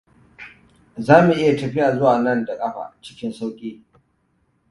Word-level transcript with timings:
Za 1.05 1.15
mu 1.25 1.31
iya 1.41 1.57
tafiya 1.59 1.95
zuwa 1.97 2.17
nan 2.21 2.45
da 2.45 2.57
ƙafa 2.57 2.95
cikin 3.01 3.33
sauƙi. 3.33 3.83